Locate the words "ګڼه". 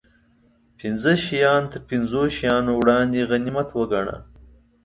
3.91-4.17